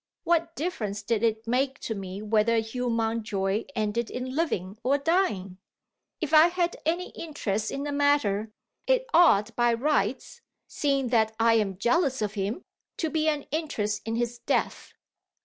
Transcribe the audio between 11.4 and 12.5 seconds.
am jealous of